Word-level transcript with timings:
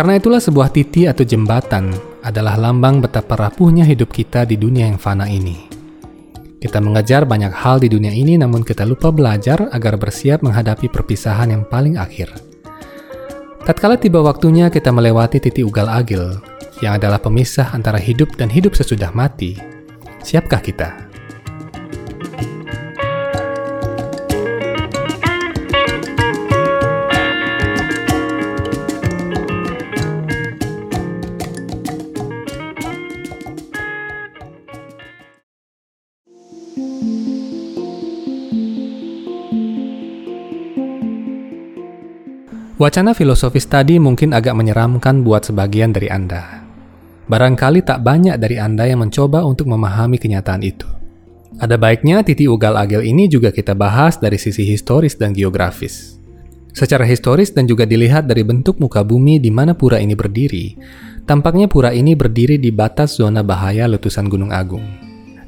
Karena 0.00 0.16
itulah 0.16 0.40
sebuah 0.40 0.72
titi 0.72 1.04
atau 1.04 1.28
jembatan 1.28 1.92
adalah 2.24 2.56
lambang 2.56 3.04
betapa 3.04 3.36
rapuhnya 3.36 3.84
hidup 3.84 4.08
kita 4.08 4.48
di 4.48 4.56
dunia 4.56 4.88
yang 4.88 4.96
fana 4.96 5.28
ini. 5.28 5.68
Kita 6.56 6.80
mengejar 6.80 7.28
banyak 7.28 7.52
hal 7.52 7.84
di 7.84 7.92
dunia 7.92 8.08
ini 8.08 8.40
namun 8.40 8.64
kita 8.64 8.88
lupa 8.88 9.12
belajar 9.12 9.68
agar 9.68 10.00
bersiap 10.00 10.40
menghadapi 10.40 10.88
perpisahan 10.88 11.52
yang 11.52 11.68
paling 11.68 12.00
akhir. 12.00 12.32
Tatkala 13.68 14.00
tiba 14.00 14.24
waktunya 14.24 14.72
kita 14.72 14.88
melewati 14.88 15.36
titik 15.36 15.68
ugal 15.68 15.92
agil, 15.92 16.40
yang 16.80 16.96
adalah 16.96 17.20
pemisah 17.20 17.68
antara 17.76 18.00
hidup 18.00 18.40
dan 18.40 18.48
hidup 18.48 18.72
sesudah 18.72 19.12
mati, 19.12 19.60
siapkah 20.24 20.64
kita? 20.64 21.09
Wacana 42.80 43.12
filosofis 43.12 43.68
tadi 43.68 44.00
mungkin 44.00 44.32
agak 44.32 44.56
menyeramkan 44.56 45.20
buat 45.20 45.44
sebagian 45.44 45.92
dari 45.92 46.08
Anda. 46.08 46.64
Barangkali 47.28 47.84
tak 47.84 48.00
banyak 48.00 48.40
dari 48.40 48.56
Anda 48.56 48.88
yang 48.88 49.04
mencoba 49.04 49.44
untuk 49.44 49.68
memahami 49.68 50.16
kenyataan 50.16 50.64
itu. 50.64 50.88
Ada 51.60 51.76
baiknya 51.76 52.24
titik 52.24 52.48
ugal 52.48 52.80
agil 52.80 53.04
ini 53.04 53.28
juga 53.28 53.52
kita 53.52 53.76
bahas 53.76 54.16
dari 54.16 54.40
sisi 54.40 54.64
historis 54.64 55.12
dan 55.12 55.36
geografis. 55.36 56.16
Secara 56.72 57.04
historis 57.04 57.52
dan 57.52 57.68
juga 57.68 57.84
dilihat 57.84 58.24
dari 58.24 58.48
bentuk 58.48 58.80
muka 58.80 59.04
bumi 59.04 59.36
di 59.36 59.52
mana 59.52 59.76
pura 59.76 60.00
ini 60.00 60.16
berdiri, 60.16 60.72
tampaknya 61.28 61.68
pura 61.68 61.92
ini 61.92 62.16
berdiri 62.16 62.56
di 62.56 62.72
batas 62.72 63.20
zona 63.20 63.44
bahaya 63.44 63.84
letusan 63.92 64.24
Gunung 64.32 64.56
Agung. 64.56 64.88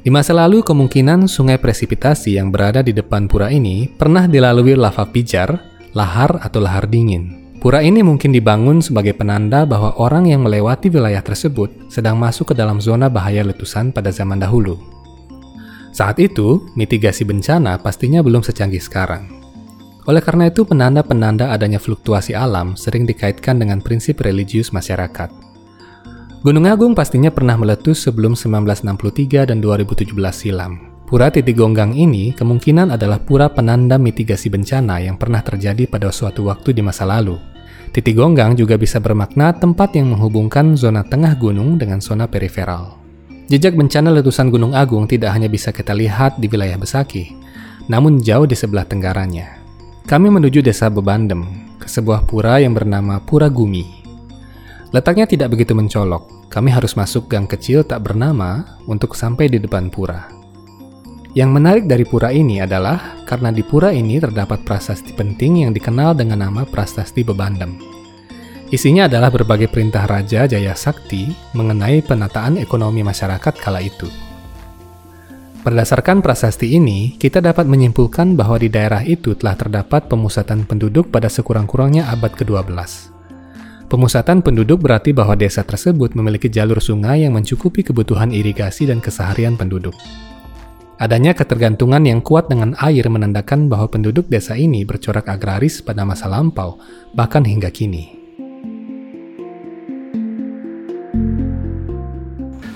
Di 0.05 0.13
masa 0.13 0.37
lalu, 0.37 0.61
kemungkinan 0.61 1.25
sungai 1.25 1.57
presipitasi 1.57 2.37
yang 2.37 2.53
berada 2.53 2.85
di 2.85 2.93
depan 2.93 3.25
pura 3.25 3.49
ini 3.49 3.89
pernah 3.89 4.29
dilalui 4.29 4.77
lava 4.77 5.07
pijar 5.09 5.72
lahar 5.93 6.41
atau 6.41 6.59
lahar 6.61 6.85
dingin. 6.89 7.43
Pura 7.63 7.79
ini 7.79 8.03
mungkin 8.03 8.35
dibangun 8.35 8.83
sebagai 8.83 9.15
penanda 9.15 9.63
bahwa 9.63 9.95
orang 9.95 10.27
yang 10.27 10.43
melewati 10.43 10.91
wilayah 10.91 11.23
tersebut 11.23 11.87
sedang 11.87 12.19
masuk 12.19 12.51
ke 12.51 12.53
dalam 12.59 12.83
zona 12.83 13.07
bahaya 13.07 13.39
letusan 13.39 13.95
pada 13.95 14.11
zaman 14.11 14.35
dahulu. 14.35 14.75
Saat 15.95 16.19
itu, 16.19 16.59
mitigasi 16.75 17.23
bencana 17.23 17.79
pastinya 17.79 18.19
belum 18.19 18.43
secanggih 18.43 18.83
sekarang. 18.83 19.31
Oleh 20.03 20.19
karena 20.19 20.51
itu, 20.51 20.67
penanda-penanda 20.67 21.55
adanya 21.55 21.79
fluktuasi 21.79 22.35
alam 22.35 22.75
sering 22.75 23.07
dikaitkan 23.07 23.55
dengan 23.55 23.79
prinsip 23.79 24.19
religius 24.19 24.75
masyarakat. 24.75 25.31
Gunung 26.43 26.67
Agung 26.67 26.91
pastinya 26.91 27.31
pernah 27.31 27.55
meletus 27.55 28.03
sebelum 28.03 28.35
1963 28.35 29.47
dan 29.47 29.63
2017 29.63 30.11
silam. 30.35 30.92
Pura 31.03 31.27
titik 31.29 31.59
gonggang 31.59 31.91
ini 31.93 32.31
kemungkinan 32.31 32.95
adalah 32.95 33.19
pura 33.19 33.51
penanda 33.51 33.99
mitigasi 33.99 34.47
bencana 34.47 35.03
yang 35.03 35.19
pernah 35.19 35.43
terjadi 35.43 35.83
pada 35.85 36.09
suatu 36.09 36.47
waktu 36.47 36.71
di 36.71 36.81
masa 36.81 37.03
lalu. 37.03 37.37
Titik 37.93 38.17
gonggang 38.17 38.57
juga 38.57 38.79
bisa 38.79 38.97
bermakna 38.97 39.53
tempat 39.53 39.93
yang 39.93 40.09
menghubungkan 40.09 40.73
zona 40.73 41.05
tengah 41.05 41.37
gunung 41.37 41.77
dengan 41.77 42.01
zona 42.01 42.25
periferal. 42.25 42.97
Jejak 43.51 43.75
bencana 43.77 44.09
letusan 44.09 44.49
Gunung 44.49 44.73
Agung 44.73 45.05
tidak 45.05 45.35
hanya 45.35 45.51
bisa 45.51 45.69
kita 45.69 45.93
lihat 45.93 46.39
di 46.39 46.47
wilayah 46.47 46.79
Besaki, 46.79 47.35
namun 47.91 48.23
jauh 48.23 48.47
di 48.47 48.55
sebelah 48.55 48.87
tenggaranya. 48.87 49.59
Kami 50.09 50.31
menuju 50.31 50.63
desa 50.63 50.89
Bebandem, 50.89 51.43
ke 51.77 51.85
sebuah 51.85 52.23
pura 52.25 52.63
yang 52.63 52.71
bernama 52.71 53.19
Pura 53.19 53.51
Gumi. 53.51 53.83
Letaknya 54.95 55.27
tidak 55.27 55.53
begitu 55.53 55.75
mencolok, 55.75 56.49
kami 56.49 56.71
harus 56.71 56.95
masuk 56.95 57.27
gang 57.27 57.45
kecil 57.45 57.83
tak 57.83 58.07
bernama 58.07 58.79
untuk 58.87 59.13
sampai 59.13 59.51
di 59.51 59.59
depan 59.59 59.91
pura. 59.91 60.42
Yang 61.33 61.49
menarik 61.49 61.85
dari 61.89 62.05
pura 62.05 62.29
ini 62.29 62.61
adalah 62.61 63.25
karena 63.25 63.49
di 63.49 63.65
pura 63.65 63.89
ini 63.89 64.21
terdapat 64.21 64.61
prasasti 64.61 65.17
penting 65.17 65.65
yang 65.65 65.73
dikenal 65.73 66.13
dengan 66.13 66.45
nama 66.45 66.61
Prasasti 66.61 67.25
Bebandem. 67.25 67.73
Isinya 68.69 69.09
adalah 69.09 69.33
berbagai 69.33 69.65
perintah 69.65 70.05
Raja 70.05 70.45
Jaya 70.45 70.77
Sakti 70.77 71.33
mengenai 71.57 72.05
penataan 72.05 72.61
ekonomi 72.61 73.01
masyarakat 73.01 73.53
kala 73.57 73.81
itu. 73.81 74.05
Berdasarkan 75.65 76.21
prasasti 76.21 76.77
ini, 76.77 77.17
kita 77.17 77.41
dapat 77.41 77.65
menyimpulkan 77.65 78.37
bahwa 78.37 78.61
di 78.61 78.69
daerah 78.69 79.01
itu 79.01 79.33
telah 79.33 79.57
terdapat 79.57 80.05
pemusatan 80.05 80.69
penduduk 80.69 81.09
pada 81.09 81.33
sekurang-kurangnya 81.33 82.13
abad 82.13 82.29
ke-12. 82.29 83.09
Pemusatan 83.89 84.45
penduduk 84.45 84.85
berarti 84.85 85.17
bahwa 85.17 85.33
desa 85.33 85.65
tersebut 85.65 86.13
memiliki 86.13 86.45
jalur 86.45 86.77
sungai 86.77 87.25
yang 87.25 87.33
mencukupi 87.33 87.81
kebutuhan 87.81 88.29
irigasi 88.29 88.85
dan 88.85 89.01
keseharian 89.01 89.57
penduduk. 89.57 89.97
Adanya 91.03 91.35
ketergantungan 91.35 91.99
yang 92.07 92.23
kuat 92.23 92.47
dengan 92.47 92.79
air 92.79 93.03
menandakan 93.11 93.67
bahwa 93.67 93.91
penduduk 93.91 94.31
desa 94.31 94.55
ini 94.55 94.87
bercorak 94.87 95.27
agraris 95.27 95.83
pada 95.83 96.07
masa 96.07 96.31
lampau, 96.31 96.79
bahkan 97.11 97.43
hingga 97.43 97.67
kini. 97.67 98.15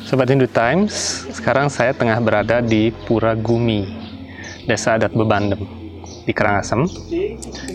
Sobat 0.04 0.28
Hindu 0.28 0.44
Times, 0.52 1.24
sekarang 1.32 1.72
saya 1.72 1.96
tengah 1.96 2.20
berada 2.20 2.60
di 2.60 2.92
Pura 2.92 3.32
Gumi, 3.32 3.88
Desa 4.68 5.00
Adat 5.00 5.16
Bebandem, 5.16 5.64
di 6.28 6.36
Karangasem. 6.36 6.84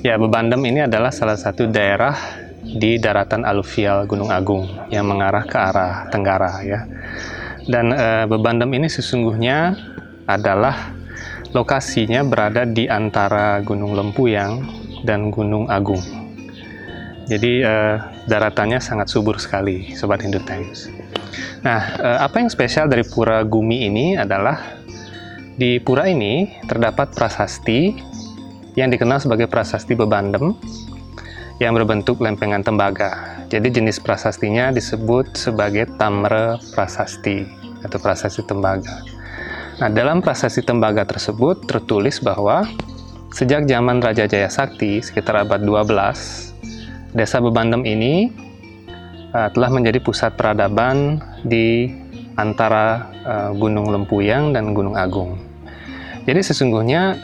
Ya, 0.05 0.21
Bebandem 0.21 0.61
ini 0.69 0.85
adalah 0.85 1.17
salah 1.17 1.41
satu 1.41 1.65
daerah 1.65 2.13
di 2.61 3.01
daratan 3.01 3.49
aluvial 3.49 4.05
Gunung 4.05 4.29
Agung 4.29 4.69
yang 4.93 5.09
mengarah 5.09 5.49
ke 5.49 5.57
arah 5.57 6.13
Tenggara 6.13 6.61
ya. 6.61 6.85
Dan 7.65 7.89
e, 7.97 8.29
Bebandem 8.29 8.69
ini 8.77 8.93
sesungguhnya 8.93 9.92
adalah 10.27 10.95
lokasinya 11.53 12.25
berada 12.25 12.65
di 12.65 12.89
antara 12.89 13.61
Gunung 13.61 13.93
Lempuyang 13.93 14.65
dan 15.05 15.29
Gunung 15.29 15.69
Agung. 15.69 16.01
Jadi 17.29 17.63
eh, 17.63 17.97
daratannya 18.27 18.83
sangat 18.83 19.09
subur 19.09 19.39
sekali, 19.39 19.95
Sobat 19.95 20.25
Hindu 20.27 20.43
Times. 20.43 20.91
Nah, 21.63 21.81
eh, 21.97 22.19
apa 22.19 22.43
yang 22.43 22.51
spesial 22.51 22.91
dari 22.91 23.07
Pura 23.07 23.47
Gumi 23.47 23.87
ini 23.87 24.19
adalah 24.19 24.83
di 25.53 25.77
pura 25.79 26.09
ini 26.09 26.65
terdapat 26.65 27.13
prasasti 27.13 27.93
yang 28.73 28.89
dikenal 28.89 29.21
sebagai 29.21 29.47
prasasti 29.53 29.93
Bebandem 29.93 30.57
yang 31.61 31.77
berbentuk 31.77 32.19
lempengan 32.25 32.65
tembaga. 32.65 33.39
Jadi 33.53 33.69
jenis 33.69 34.01
prasastinya 34.01 34.73
disebut 34.73 35.37
sebagai 35.37 35.85
Tamre 36.01 36.57
Prasasti 36.73 37.45
atau 37.85 37.99
prasasti 38.01 38.41
tembaga. 38.49 39.05
Nah, 39.81 39.89
dalam 39.89 40.21
prasasti 40.21 40.61
tembaga 40.61 41.09
tersebut 41.09 41.65
tertulis 41.65 42.21
bahwa 42.21 42.69
sejak 43.33 43.65
zaman 43.65 44.05
Raja 44.05 44.29
Jaya 44.29 44.53
Sakti 44.53 45.01
sekitar 45.01 45.49
abad 45.49 45.65
12, 45.65 47.17
desa 47.17 47.41
Bebandem 47.41 47.81
ini 47.89 48.29
uh, 49.33 49.49
telah 49.49 49.71
menjadi 49.73 49.97
pusat 50.05 50.37
peradaban 50.37 51.25
di 51.41 51.89
antara 52.37 53.09
uh, 53.25 53.51
Gunung 53.57 53.89
Lempuyang 53.89 54.53
dan 54.53 54.77
Gunung 54.77 54.93
Agung. 54.93 55.41
Jadi 56.29 56.41
sesungguhnya 56.45 57.17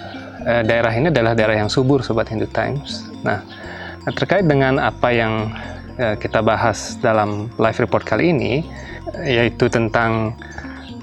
uh, 0.49 0.63
daerah 0.65 0.93
ini 0.97 1.13
adalah 1.13 1.37
daerah 1.37 1.61
yang 1.61 1.69
subur, 1.69 2.01
Sobat 2.01 2.33
Hindu 2.33 2.49
Times. 2.49 3.05
Nah, 3.25 3.45
terkait 4.17 4.49
dengan 4.49 4.81
apa 4.81 5.13
yang 5.13 5.53
kita 5.99 6.47
bahas 6.47 6.95
dalam 7.03 7.51
live 7.59 7.83
report 7.83 8.07
kali 8.07 8.31
ini, 8.31 8.63
yaitu 9.27 9.67
tentang 9.67 10.31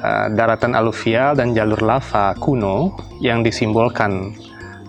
uh, 0.05 0.27
daratan 0.29 0.77
aluvial 0.77 1.33
dan 1.33 1.57
jalur 1.57 1.81
lava 1.81 2.37
kuno 2.37 2.93
yang 3.17 3.41
disimbolkan 3.41 4.37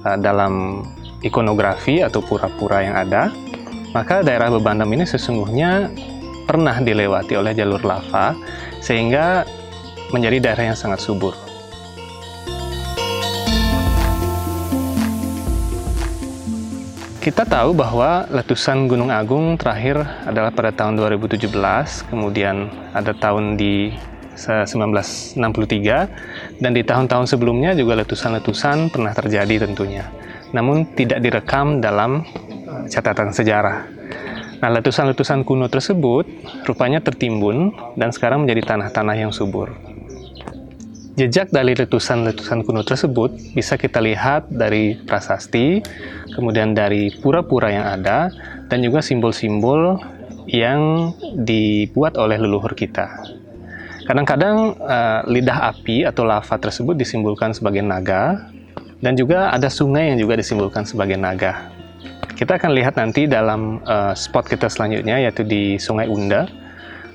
uh, 0.04 0.20
dalam 0.20 0.84
ikonografi 1.24 2.04
atau 2.04 2.20
pura-pura 2.20 2.84
yang 2.84 2.96
ada, 3.00 3.32
maka 3.96 4.20
daerah 4.20 4.52
Bebandem 4.52 4.92
ini 5.00 5.08
sesungguhnya 5.08 5.88
pernah 6.44 6.76
dilewati 6.78 7.34
oleh 7.34 7.56
jalur 7.56 7.80
lava 7.80 8.36
sehingga 8.84 9.48
menjadi 10.14 10.52
daerah 10.52 10.64
yang 10.70 10.78
sangat 10.78 11.02
subur. 11.02 11.34
Kita 17.26 17.42
tahu 17.42 17.74
bahwa 17.74 18.22
letusan 18.30 18.86
Gunung 18.86 19.10
Agung 19.10 19.58
terakhir 19.58 19.98
adalah 20.30 20.54
pada 20.54 20.70
tahun 20.70 20.94
2017, 20.94 21.50
kemudian 22.06 22.70
ada 22.94 23.10
tahun 23.18 23.58
di 23.58 23.90
1963 24.36 26.60
dan 26.62 26.70
di 26.76 26.84
tahun-tahun 26.84 27.26
sebelumnya 27.26 27.74
juga 27.74 27.96
letusan-letusan 28.04 28.92
pernah 28.92 29.16
terjadi 29.16 29.66
tentunya. 29.66 30.06
Namun 30.54 30.94
tidak 30.94 31.24
direkam 31.24 31.82
dalam 31.82 32.22
catatan 32.86 33.34
sejarah. 33.34 33.88
Nah, 34.56 34.72
letusan-letusan 34.72 35.44
kuno 35.44 35.68
tersebut 35.68 36.24
rupanya 36.64 37.04
tertimbun 37.04 37.76
dan 37.98 38.08
sekarang 38.08 38.46
menjadi 38.46 38.76
tanah-tanah 38.76 39.16
yang 39.16 39.32
subur. 39.32 39.72
Jejak 41.16 41.48
dari 41.48 41.72
letusan-letusan 41.72 42.64
kuno 42.64 42.84
tersebut 42.84 43.56
bisa 43.56 43.80
kita 43.80 44.04
lihat 44.04 44.52
dari 44.52 45.00
prasasti, 45.00 45.80
kemudian 46.36 46.76
dari 46.76 47.08
pura-pura 47.08 47.72
yang 47.72 47.88
ada, 47.88 48.28
dan 48.68 48.84
juga 48.84 49.00
simbol-simbol 49.00 49.96
yang 50.44 51.12
dibuat 51.32 52.20
oleh 52.20 52.36
leluhur 52.36 52.76
kita. 52.76 53.35
Kadang-kadang 54.06 54.78
uh, 54.78 55.26
lidah 55.26 55.74
api 55.74 56.06
atau 56.06 56.22
lava 56.22 56.54
tersebut 56.54 56.94
disimbolkan 56.94 57.50
sebagai 57.50 57.82
naga, 57.82 58.46
dan 59.02 59.18
juga 59.18 59.50
ada 59.50 59.66
sungai 59.66 60.14
yang 60.14 60.18
juga 60.22 60.38
disimbolkan 60.38 60.86
sebagai 60.86 61.18
naga. 61.18 61.74
Kita 62.38 62.54
akan 62.54 62.70
lihat 62.70 62.94
nanti 62.94 63.26
dalam 63.26 63.82
uh, 63.82 64.14
spot 64.14 64.46
kita 64.46 64.70
selanjutnya, 64.70 65.18
yaitu 65.18 65.42
di 65.42 65.74
Sungai 65.82 66.06
Unda, 66.06 66.46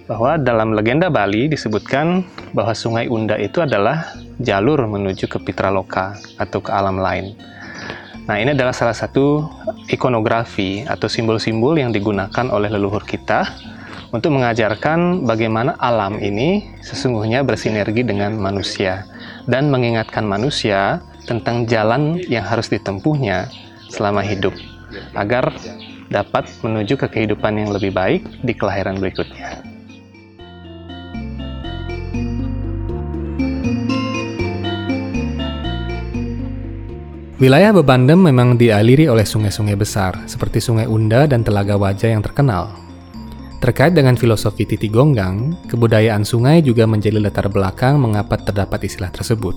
bahwa 0.03 0.35
dalam 0.35 0.75
legenda 0.75 1.07
Bali 1.07 1.47
disebutkan 1.47 2.27
bahwa 2.51 2.75
Sungai 2.75 3.07
Unda 3.07 3.39
itu 3.39 3.63
adalah 3.63 4.11
jalur 4.43 4.83
menuju 4.83 5.31
ke 5.31 5.39
Pitraloka 5.39 6.19
atau 6.35 6.59
ke 6.59 6.75
alam 6.75 6.99
lain. 6.99 7.37
Nah, 8.27 8.35
ini 8.35 8.51
adalah 8.51 8.75
salah 8.75 8.97
satu 8.97 9.47
ikonografi 9.87 10.83
atau 10.83 11.07
simbol-simbol 11.07 11.79
yang 11.79 11.95
digunakan 11.95 12.51
oleh 12.51 12.67
leluhur 12.67 13.07
kita 13.07 13.47
untuk 14.11 14.35
mengajarkan 14.35 15.23
bagaimana 15.23 15.79
alam 15.79 16.19
ini 16.19 16.67
sesungguhnya 16.83 17.47
bersinergi 17.47 18.03
dengan 18.03 18.35
manusia 18.35 19.07
dan 19.47 19.71
mengingatkan 19.71 20.27
manusia 20.27 20.99
tentang 21.23 21.63
jalan 21.63 22.19
yang 22.27 22.43
harus 22.43 22.67
ditempuhnya 22.67 23.47
selama 23.87 24.19
hidup 24.19 24.51
agar 25.15 25.55
dapat 26.11 26.43
menuju 26.59 26.99
ke 26.99 27.07
kehidupan 27.07 27.55
yang 27.55 27.71
lebih 27.71 27.95
baik 27.95 28.27
di 28.43 28.51
kelahiran 28.51 28.99
berikutnya. 28.99 29.63
Wilayah 37.41 37.73
Bebandem 37.73 38.21
memang 38.21 38.53
dialiri 38.53 39.09
oleh 39.09 39.25
sungai-sungai 39.25 39.73
besar, 39.73 40.13
seperti 40.29 40.61
Sungai 40.61 40.85
Unda 40.85 41.25
dan 41.25 41.41
Telaga 41.41 41.73
Wajah 41.73 42.13
yang 42.13 42.21
terkenal. 42.21 42.80
Terkait 43.61 43.93
dengan 43.93 44.17
filosofi 44.17 44.65
Titi 44.65 44.89
Gonggang, 44.89 45.53
kebudayaan 45.69 46.25
sungai 46.25 46.65
juga 46.65 46.89
menjadi 46.89 47.21
latar 47.21 47.45
belakang 47.45 48.01
mengapa 48.01 48.33
terdapat 48.33 48.89
istilah 48.89 49.13
tersebut. 49.13 49.53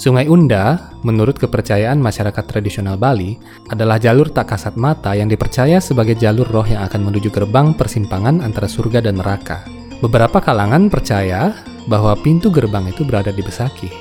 Sungai 0.00 0.24
Unda, 0.24 0.96
menurut 1.04 1.36
kepercayaan 1.36 2.00
masyarakat 2.00 2.40
tradisional 2.48 2.96
Bali, 2.96 3.36
adalah 3.68 4.00
jalur 4.00 4.32
tak 4.32 4.56
kasat 4.56 4.80
mata 4.80 5.12
yang 5.12 5.28
dipercaya 5.28 5.84
sebagai 5.84 6.16
jalur 6.16 6.48
roh 6.48 6.64
yang 6.64 6.80
akan 6.88 7.12
menuju 7.12 7.28
gerbang 7.28 7.76
persimpangan 7.76 8.40
antara 8.40 8.64
surga 8.64 9.04
dan 9.04 9.20
neraka. 9.20 9.68
Beberapa 10.00 10.40
kalangan 10.40 10.88
percaya 10.88 11.60
bahwa 11.92 12.16
pintu 12.16 12.48
gerbang 12.48 12.88
itu 12.88 13.04
berada 13.04 13.28
di 13.28 13.44
Besaki. 13.44 13.92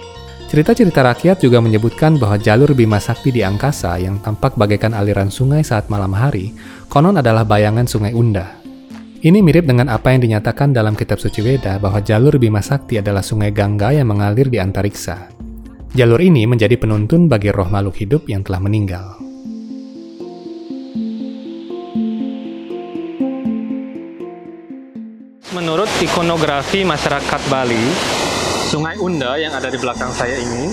Cerita-cerita 0.47 1.03
rakyat 1.03 1.43
juga 1.43 1.59
menyebutkan 1.59 2.15
bahwa 2.15 2.39
jalur 2.39 2.71
Bima 2.71 3.03
Sakti 3.03 3.35
di 3.35 3.43
angkasa 3.43 3.99
yang 3.99 4.15
tampak 4.23 4.55
bagaikan 4.55 4.95
aliran 4.95 5.27
sungai 5.27 5.59
saat 5.59 5.91
malam 5.91 6.15
hari, 6.15 6.55
konon 6.87 7.19
adalah 7.19 7.43
bayangan 7.43 7.83
sungai 7.83 8.15
Unda. 8.15 8.66
Ini 9.17 9.41
mirip 9.41 9.65
dengan 9.65 9.89
apa 9.89 10.13
yang 10.13 10.21
dinyatakan 10.21 10.77
dalam 10.77 10.93
kitab 10.93 11.17
suci 11.17 11.41
Weda 11.41 11.81
bahwa 11.81 12.05
jalur 12.05 12.37
Bima 12.37 12.61
Sakti 12.61 13.01
adalah 13.01 13.25
sungai 13.25 13.49
Gangga 13.49 13.89
yang 13.89 14.13
mengalir 14.13 14.45
di 14.45 14.61
antariksa. 14.61 15.33
Jalur 15.97 16.21
ini 16.21 16.45
menjadi 16.45 16.77
penuntun 16.77 17.25
bagi 17.25 17.49
roh 17.49 17.65
makhluk 17.65 17.97
hidup 17.97 18.29
yang 18.29 18.45
telah 18.45 18.61
meninggal. 18.61 19.17
Menurut 25.57 25.89
ikonografi 25.97 26.85
masyarakat 26.85 27.41
Bali, 27.49 27.85
Sungai 28.69 29.01
Unda 29.01 29.33
yang 29.41 29.57
ada 29.57 29.73
di 29.73 29.81
belakang 29.81 30.13
saya 30.13 30.37
ini 30.37 30.69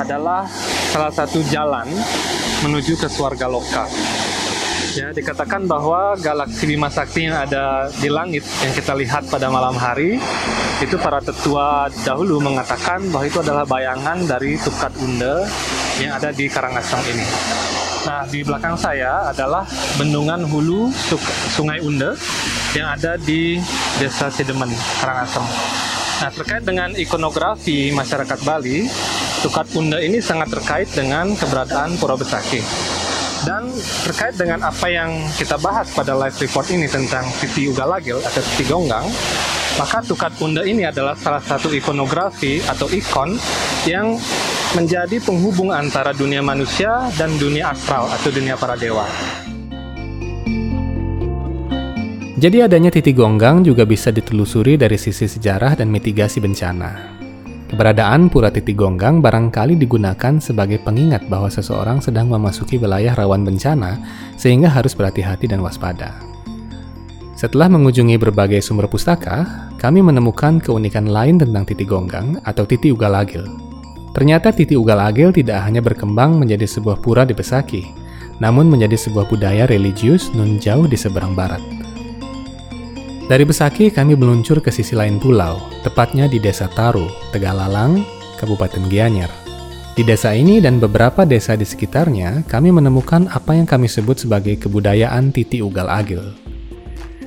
adalah 0.00 0.48
salah 0.88 1.12
satu 1.12 1.44
jalan 1.44 1.84
menuju 2.64 2.96
ke 2.96 3.12
Swarga 3.12 3.44
Loka. 3.44 4.17
Ya, 4.96 5.12
dikatakan 5.12 5.68
bahwa 5.68 6.16
galaksi 6.16 6.64
Bima 6.64 6.88
Sakti 6.88 7.28
yang 7.28 7.36
ada 7.36 7.92
di 8.00 8.08
langit 8.08 8.40
yang 8.64 8.72
kita 8.72 8.96
lihat 8.96 9.28
pada 9.28 9.52
malam 9.52 9.76
hari 9.76 10.16
itu 10.80 10.96
para 10.96 11.20
tetua 11.20 11.92
dahulu 12.08 12.40
mengatakan 12.40 13.04
bahwa 13.12 13.28
itu 13.28 13.42
adalah 13.44 13.68
bayangan 13.68 14.24
dari 14.24 14.56
Tukat 14.56 14.96
Unda 15.04 15.44
yang 16.00 16.16
ada 16.16 16.32
di 16.32 16.48
Karangasem 16.48 17.04
ini. 17.12 17.26
Nah, 18.08 18.24
di 18.30 18.40
belakang 18.40 18.78
saya 18.80 19.28
adalah 19.28 19.68
bendungan 20.00 20.48
hulu 20.48 20.88
Sungai 21.52 21.84
Unda 21.84 22.16
yang 22.72 22.88
ada 22.88 23.20
di 23.20 23.60
Desa 24.00 24.32
Sidemen, 24.32 24.72
Karangasem. 25.04 25.44
Nah, 26.18 26.30
terkait 26.32 26.64
dengan 26.64 26.90
ikonografi 26.96 27.92
masyarakat 27.92 28.40
Bali, 28.40 28.88
Tukat 29.44 29.68
Unda 29.76 30.00
ini 30.00 30.18
sangat 30.18 30.48
terkait 30.50 30.88
dengan 30.96 31.36
keberadaan 31.36 31.94
Pura 32.00 32.16
Besaki. 32.16 32.64
Dan 33.48 33.72
terkait 34.04 34.36
dengan 34.36 34.60
apa 34.68 34.92
yang 34.92 35.08
kita 35.40 35.56
bahas 35.56 35.88
pada 35.96 36.12
live 36.12 36.36
report 36.36 36.68
ini 36.68 36.84
tentang 36.84 37.24
Titi 37.40 37.64
Ugalagil 37.64 38.20
atau 38.20 38.44
Titi 38.44 38.68
Gonggang, 38.68 39.08
maka 39.80 40.04
Tukat 40.04 40.36
Unda 40.44 40.68
ini 40.68 40.84
adalah 40.84 41.16
salah 41.16 41.40
satu 41.40 41.72
ikonografi 41.72 42.60
atau 42.68 42.92
ikon 42.92 43.40
yang 43.88 44.20
menjadi 44.76 45.16
penghubung 45.24 45.72
antara 45.72 46.12
dunia 46.12 46.44
manusia 46.44 47.08
dan 47.16 47.32
dunia 47.40 47.72
astral 47.72 48.12
atau 48.12 48.28
dunia 48.28 48.52
para 48.60 48.76
dewa. 48.76 49.08
Jadi 52.36 52.60
adanya 52.60 52.92
Titi 52.92 53.16
Gonggang 53.16 53.64
juga 53.64 53.88
bisa 53.88 54.12
ditelusuri 54.12 54.76
dari 54.76 55.00
sisi 55.00 55.24
sejarah 55.24 55.72
dan 55.72 55.88
mitigasi 55.88 56.36
bencana. 56.36 57.17
Keberadaan 57.68 58.32
Pura 58.32 58.48
Titi 58.48 58.72
Gonggang 58.72 59.20
barangkali 59.20 59.76
digunakan 59.76 60.40
sebagai 60.40 60.80
pengingat 60.80 61.28
bahwa 61.28 61.52
seseorang 61.52 62.00
sedang 62.00 62.32
memasuki 62.32 62.80
wilayah 62.80 63.12
rawan 63.12 63.44
bencana 63.44 64.00
sehingga 64.40 64.72
harus 64.72 64.96
berhati-hati 64.96 65.52
dan 65.52 65.60
waspada. 65.60 66.16
Setelah 67.36 67.68
mengunjungi 67.68 68.16
berbagai 68.16 68.64
sumber 68.64 68.88
pustaka, 68.88 69.68
kami 69.76 70.00
menemukan 70.00 70.64
keunikan 70.64 71.12
lain 71.12 71.36
tentang 71.36 71.68
Titi 71.68 71.84
Gonggang 71.84 72.40
atau 72.42 72.64
Titi 72.64 72.88
Ugalagil. 72.88 73.44
Ternyata 74.16 74.48
Titi 74.50 74.72
Ugalagil 74.72 75.30
tidak 75.30 75.60
hanya 75.62 75.84
berkembang 75.84 76.40
menjadi 76.40 76.64
sebuah 76.64 77.04
pura 77.04 77.28
di 77.28 77.36
Besaki, 77.36 77.84
namun 78.40 78.66
menjadi 78.72 78.96
sebuah 78.96 79.28
budaya 79.28 79.68
religius 79.68 80.32
nun 80.32 80.56
jauh 80.56 80.88
di 80.88 80.96
seberang 80.96 81.36
barat. 81.36 81.77
Dari 83.28 83.44
Besaki 83.44 83.92
kami 83.92 84.16
meluncur 84.16 84.64
ke 84.64 84.72
sisi 84.72 84.96
lain 84.96 85.20
pulau, 85.20 85.60
tepatnya 85.84 86.24
di 86.24 86.40
Desa 86.40 86.64
Taru, 86.64 87.04
Tegalalang, 87.28 88.00
Kabupaten 88.40 88.88
Gianyar. 88.88 89.28
Di 89.92 90.00
desa 90.00 90.32
ini 90.32 90.64
dan 90.64 90.80
beberapa 90.80 91.28
desa 91.28 91.52
di 91.52 91.68
sekitarnya, 91.68 92.48
kami 92.48 92.72
menemukan 92.72 93.28
apa 93.28 93.52
yang 93.52 93.68
kami 93.68 93.84
sebut 93.84 94.16
sebagai 94.16 94.56
kebudayaan 94.56 95.28
Titi 95.28 95.60
Ugal 95.60 95.92
Agil. 95.92 96.22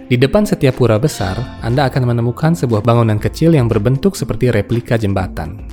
Di 0.09 0.17
depan 0.17 0.41
setiap 0.41 0.81
pura 0.81 0.97
besar, 0.97 1.37
Anda 1.61 1.85
akan 1.85 2.15
menemukan 2.15 2.57
sebuah 2.57 2.81
bangunan 2.81 3.21
kecil 3.21 3.53
yang 3.53 3.69
berbentuk 3.69 4.17
seperti 4.17 4.49
replika 4.49 4.97
jembatan. 4.97 5.69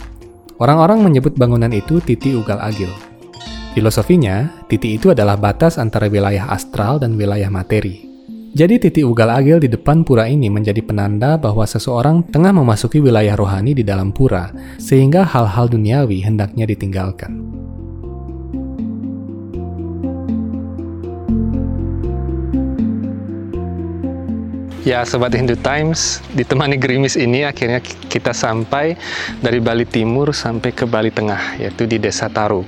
Orang-orang 0.61 1.09
menyebut 1.09 1.41
bangunan 1.41 1.73
itu 1.73 2.05
Titi 2.05 2.37
Ugal 2.37 2.61
Agil. 2.61 2.93
Filosofinya, 3.73 4.67
Titi 4.69 4.99
itu 4.99 5.09
adalah 5.09 5.41
batas 5.41 5.81
antara 5.81 6.11
wilayah 6.11 6.51
astral 6.53 7.01
dan 7.01 7.17
wilayah 7.17 7.49
materi. 7.49 8.18
Jadi 8.49 8.81
titik 8.81 9.05
ugal 9.05 9.29
agil 9.29 9.61
di 9.61 9.69
depan 9.69 10.09
pura 10.09 10.25
ini 10.25 10.49
menjadi 10.49 10.81
penanda 10.81 11.37
bahwa 11.37 11.69
seseorang 11.69 12.25
tengah 12.33 12.57
memasuki 12.57 12.97
wilayah 12.97 13.37
rohani 13.37 13.77
di 13.77 13.85
dalam 13.85 14.09
pura, 14.09 14.49
sehingga 14.81 15.21
hal-hal 15.21 15.69
duniawi 15.69 16.25
hendaknya 16.25 16.65
ditinggalkan. 16.65 17.45
Ya, 24.89 25.05
Sobat 25.05 25.37
Hindu 25.37 25.53
Times, 25.61 26.25
ditemani 26.33 26.81
gerimis 26.81 27.21
ini 27.21 27.45
akhirnya 27.45 27.85
kita 27.85 28.33
sampai 28.33 28.97
dari 29.45 29.61
Bali 29.61 29.85
Timur 29.85 30.33
sampai 30.33 30.73
ke 30.73 30.89
Bali 30.89 31.13
Tengah, 31.13 31.61
yaitu 31.61 31.85
di 31.85 32.01
Desa 32.01 32.33
Taru. 32.33 32.65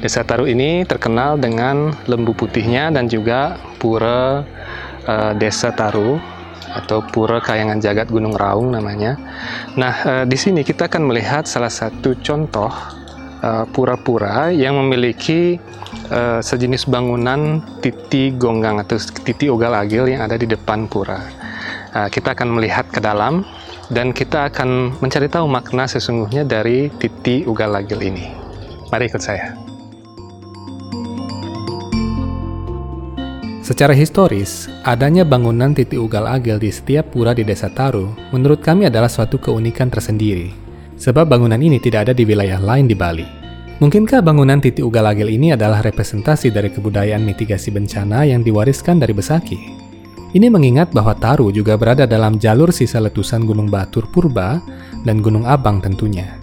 Desa 0.00 0.24
Taru 0.24 0.48
ini 0.48 0.88
terkenal 0.88 1.36
dengan 1.36 1.92
lembu 2.08 2.32
putihnya 2.32 2.88
dan 2.88 3.04
juga 3.12 3.60
pura 3.76 4.48
uh, 5.06 5.32
Desa 5.36 5.72
Taru 5.74 6.18
atau 6.72 7.04
Pura 7.04 7.42
Kayangan 7.42 7.82
Jagat 7.82 8.08
Gunung 8.08 8.32
Raung 8.32 8.72
namanya. 8.72 9.18
Nah, 9.76 9.94
uh, 10.02 10.24
di 10.24 10.38
sini 10.38 10.64
kita 10.64 10.88
akan 10.88 11.10
melihat 11.10 11.44
salah 11.44 11.72
satu 11.72 12.16
contoh 12.20 12.70
eh, 13.42 13.64
pura-pura 13.74 14.48
uh, 14.48 14.50
yang 14.54 14.78
memiliki 14.78 15.58
uh, 16.14 16.38
sejenis 16.38 16.86
bangunan 16.86 17.58
titi 17.82 18.30
gonggang 18.32 18.78
atau 18.78 18.96
titi 19.26 19.50
ugal 19.50 19.74
agil 19.74 20.06
yang 20.06 20.22
ada 20.22 20.38
di 20.38 20.46
depan 20.46 20.86
pura. 20.86 21.18
Uh, 21.92 22.08
kita 22.08 22.32
akan 22.32 22.56
melihat 22.56 22.88
ke 22.88 23.02
dalam 23.02 23.44
dan 23.92 24.14
kita 24.14 24.48
akan 24.48 24.96
mencari 25.02 25.28
tahu 25.28 25.44
makna 25.50 25.84
sesungguhnya 25.84 26.46
dari 26.46 26.88
titi 26.96 27.44
ugal 27.44 27.74
agil 27.76 28.00
ini. 28.00 28.30
Mari 28.88 29.10
ikut 29.10 29.20
saya. 29.20 29.71
Secara 33.62 33.94
historis, 33.94 34.66
adanya 34.82 35.22
bangunan 35.22 35.70
titik 35.70 36.02
ugal 36.02 36.26
agel 36.26 36.58
di 36.58 36.66
setiap 36.66 37.14
pura 37.14 37.30
di 37.30 37.46
desa 37.46 37.70
Taru 37.70 38.10
menurut 38.34 38.58
kami 38.58 38.90
adalah 38.90 39.06
suatu 39.06 39.38
keunikan 39.38 39.86
tersendiri, 39.86 40.50
sebab 40.98 41.30
bangunan 41.30 41.62
ini 41.62 41.78
tidak 41.78 42.10
ada 42.10 42.12
di 42.12 42.26
wilayah 42.26 42.58
lain 42.58 42.90
di 42.90 42.98
Bali. 42.98 43.22
Mungkinkah 43.78 44.18
bangunan 44.18 44.58
titik 44.58 44.82
ugal 44.82 45.06
agel 45.06 45.30
ini 45.30 45.54
adalah 45.54 45.78
representasi 45.78 46.50
dari 46.50 46.74
kebudayaan 46.74 47.22
mitigasi 47.22 47.70
bencana 47.70 48.26
yang 48.26 48.42
diwariskan 48.42 48.98
dari 48.98 49.14
Besaki? 49.14 49.58
Ini 50.34 50.50
mengingat 50.50 50.90
bahwa 50.90 51.14
Taru 51.14 51.54
juga 51.54 51.78
berada 51.78 52.02
dalam 52.02 52.42
jalur 52.42 52.74
sisa 52.74 52.98
letusan 52.98 53.46
Gunung 53.46 53.70
Batur 53.70 54.10
Purba 54.10 54.58
dan 55.06 55.22
Gunung 55.22 55.46
Abang 55.46 55.78
tentunya. 55.78 56.34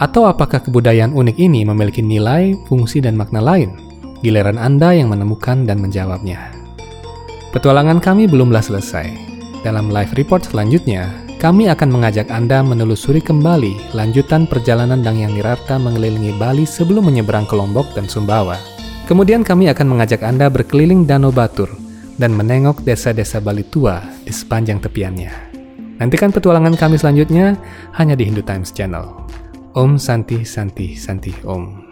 Atau 0.00 0.24
apakah 0.24 0.64
kebudayaan 0.64 1.12
unik 1.12 1.36
ini 1.36 1.68
memiliki 1.68 2.00
nilai, 2.00 2.56
fungsi, 2.72 3.04
dan 3.04 3.20
makna 3.20 3.44
lain? 3.44 3.87
Giliran 4.20 4.58
Anda 4.58 4.90
yang 4.94 5.14
menemukan 5.14 5.62
dan 5.62 5.78
menjawabnya. 5.78 6.50
Petualangan 7.54 8.02
kami 8.02 8.26
belumlah 8.26 8.60
selesai. 8.60 9.08
Dalam 9.62 9.90
live 9.90 10.10
report 10.18 10.46
selanjutnya, 10.46 11.10
kami 11.38 11.70
akan 11.70 11.94
mengajak 11.94 12.26
Anda 12.34 12.66
menelusuri 12.66 13.22
kembali 13.22 13.94
lanjutan 13.94 14.50
perjalanan 14.50 15.06
Dangyang 15.06 15.38
Nirarta 15.38 15.78
mengelilingi 15.78 16.34
Bali 16.34 16.66
sebelum 16.66 17.06
menyeberang 17.06 17.46
ke 17.46 17.54
Lombok 17.54 17.94
dan 17.94 18.10
Sumbawa. 18.10 18.58
Kemudian 19.06 19.46
kami 19.46 19.70
akan 19.70 19.86
mengajak 19.86 20.26
Anda 20.26 20.50
berkeliling 20.50 21.06
Danau 21.06 21.30
Batur 21.30 21.70
dan 22.18 22.34
menengok 22.34 22.82
desa-desa 22.82 23.38
Bali 23.38 23.62
tua 23.62 24.02
di 24.26 24.34
sepanjang 24.34 24.82
tepiannya. 24.82 25.30
Nantikan 26.02 26.34
petualangan 26.34 26.74
kami 26.74 26.98
selanjutnya 26.98 27.54
hanya 27.94 28.18
di 28.18 28.26
Hindu 28.26 28.42
Times 28.42 28.74
Channel. 28.74 29.06
Om 29.78 29.94
Santi 29.94 30.42
Santi 30.42 30.98
Santi 30.98 31.30
Om. 31.46 31.87